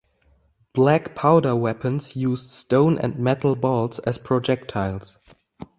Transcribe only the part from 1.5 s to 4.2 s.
weapons use stone and metal balls as